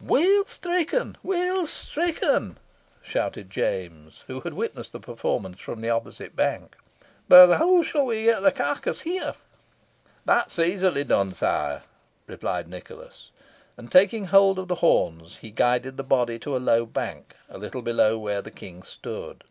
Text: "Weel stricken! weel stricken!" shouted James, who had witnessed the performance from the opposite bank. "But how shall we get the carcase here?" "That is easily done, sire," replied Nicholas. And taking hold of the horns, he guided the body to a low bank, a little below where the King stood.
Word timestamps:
"Weel 0.00 0.44
stricken! 0.44 1.16
weel 1.24 1.66
stricken!" 1.66 2.56
shouted 3.02 3.50
James, 3.50 4.22
who 4.28 4.38
had 4.42 4.54
witnessed 4.54 4.92
the 4.92 5.00
performance 5.00 5.60
from 5.60 5.80
the 5.80 5.90
opposite 5.90 6.36
bank. 6.36 6.76
"But 7.26 7.56
how 7.58 7.82
shall 7.82 8.04
we 8.06 8.22
get 8.22 8.42
the 8.44 8.52
carcase 8.52 9.00
here?" 9.00 9.34
"That 10.24 10.52
is 10.52 10.58
easily 10.60 11.02
done, 11.02 11.32
sire," 11.34 11.82
replied 12.28 12.68
Nicholas. 12.68 13.32
And 13.76 13.90
taking 13.90 14.26
hold 14.26 14.60
of 14.60 14.68
the 14.68 14.76
horns, 14.86 15.38
he 15.38 15.50
guided 15.50 15.96
the 15.96 16.04
body 16.04 16.38
to 16.38 16.56
a 16.56 16.62
low 16.62 16.86
bank, 16.86 17.34
a 17.48 17.58
little 17.58 17.82
below 17.82 18.16
where 18.20 18.40
the 18.40 18.52
King 18.52 18.84
stood. 18.84 19.42